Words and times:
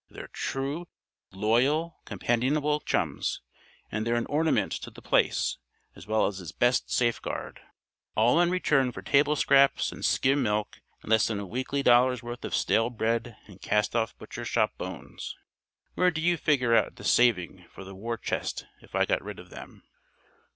They're 0.09 0.29
true, 0.29 0.87
loyal, 1.31 1.99
companionable 2.05 2.79
chums, 2.79 3.39
and 3.91 4.03
they're 4.03 4.15
an 4.15 4.25
ornament 4.25 4.71
to 4.71 4.89
The 4.89 4.99
Place 5.03 5.59
as 5.95 6.07
well 6.07 6.25
as 6.25 6.41
its 6.41 6.51
best 6.51 6.89
safeguard. 6.91 7.61
All 8.15 8.41
in 8.41 8.49
return 8.49 8.91
for 8.91 9.03
table 9.03 9.35
scraps 9.35 9.91
and 9.91 10.03
skim 10.03 10.41
milk 10.41 10.81
and 11.03 11.11
less 11.11 11.27
than 11.27 11.39
a 11.39 11.45
weekly 11.45 11.83
dollar's 11.83 12.23
worth 12.23 12.43
of 12.43 12.55
stale 12.55 12.89
bread 12.89 13.37
and 13.45 13.61
cast 13.61 13.95
off 13.95 14.17
butcher 14.17 14.43
shop 14.43 14.75
bones. 14.79 15.35
Where 15.93 16.09
do 16.09 16.19
you 16.19 16.35
figure 16.35 16.73
out 16.73 16.95
the 16.95 17.03
'saving' 17.03 17.67
for 17.69 17.83
the 17.83 17.93
war 17.93 18.17
chest 18.17 18.65
if 18.81 18.95
I 18.95 19.05
got 19.05 19.21
rid 19.23 19.37
of 19.37 19.51
them?" 19.51 19.83